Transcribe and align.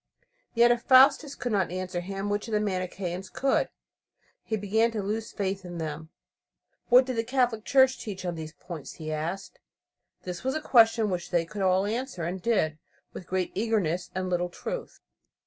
Yet 0.55 0.71
if 0.71 0.81
Faustus 0.81 1.35
could 1.35 1.51
not 1.51 1.69
answer 1.69 1.99
him, 2.01 2.27
which 2.27 2.47
of 2.47 2.53
the 2.53 2.59
Manicheans 2.59 3.29
could? 3.29 3.69
He 4.41 4.57
began 4.57 4.89
to 4.93 5.03
lose 5.03 5.31
faith 5.31 5.63
in 5.63 5.77
them. 5.77 6.09
What 6.89 7.05
did 7.05 7.17
the 7.17 7.23
Catholic 7.23 7.63
Church 7.65 7.99
teach 7.99 8.25
on 8.25 8.33
these 8.33 8.53
points? 8.53 8.93
he 8.93 9.13
asked. 9.13 9.59
This 10.23 10.43
was 10.43 10.55
a 10.55 10.59
question 10.59 11.11
which 11.11 11.29
they 11.29 11.45
could 11.45 11.61
all 11.61 11.85
answer, 11.85 12.23
and 12.23 12.41
did 12.41 12.79
with 13.13 13.27
great 13.27 13.51
eagerness 13.53 14.09
and 14.15 14.27
little 14.27 14.49
truth. 14.49 15.01